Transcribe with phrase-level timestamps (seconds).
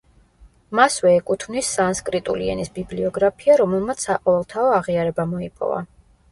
[0.77, 5.83] მასვე ეკუთვნის სანსკრიტული ენის ბიბლიოგრაფია, რომელმაც საყოველთაო აღიარება მოიპოვა.